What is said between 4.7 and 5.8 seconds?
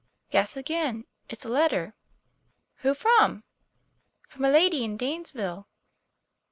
in Danesville.